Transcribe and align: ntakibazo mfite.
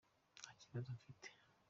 ntakibazo 0.39 0.89
mfite. 0.97 1.27